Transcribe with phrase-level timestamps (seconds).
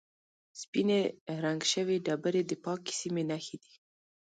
[0.61, 0.99] سپینې
[1.43, 3.73] رنګ شوې ډبرې د پاکې سیمې نښې دي.